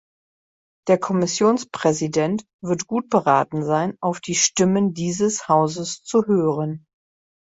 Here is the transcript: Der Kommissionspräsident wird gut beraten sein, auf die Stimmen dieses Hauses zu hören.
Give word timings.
Der 0.87 0.97
Kommissionspräsident 0.99 2.43
wird 2.63 2.87
gut 2.87 3.11
beraten 3.11 3.63
sein, 3.63 3.97
auf 4.01 4.19
die 4.19 4.33
Stimmen 4.33 4.95
dieses 4.95 5.47
Hauses 5.47 6.01
zu 6.01 6.25
hören. 6.25 6.87